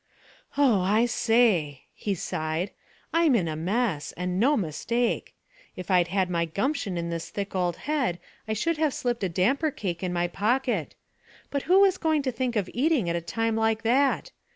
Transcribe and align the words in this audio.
"Oh, 0.57 0.79
I 0.81 1.05
say," 1.05 1.83
he 1.93 2.15
sighed, 2.15 2.71
"I 3.13 3.25
am 3.25 3.35
in 3.35 3.47
a 3.47 3.55
mess, 3.55 4.13
and 4.13 4.39
no 4.39 4.57
mistake! 4.57 5.35
If 5.75 5.91
I'd 5.91 6.07
had 6.07 6.27
any 6.33 6.47
gumption 6.47 6.97
in 6.97 7.11
this 7.11 7.29
thick 7.29 7.53
old 7.53 7.75
head 7.75 8.17
I 8.47 8.53
should 8.53 8.77
have 8.77 8.95
slipped 8.95 9.23
a 9.23 9.29
damper 9.29 9.69
cake 9.69 10.01
in 10.01 10.11
my 10.11 10.27
pocket. 10.27 10.95
But 11.51 11.61
who 11.69 11.81
was 11.81 11.99
going 11.99 12.23
to 12.23 12.31
think 12.31 12.55
of 12.55 12.67
eating 12.73 13.11
at 13.11 13.15
a 13.15 13.21
time 13.21 13.55
like 13.55 13.83
that? 13.83 14.31